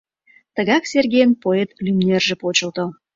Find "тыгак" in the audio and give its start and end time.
0.55-0.83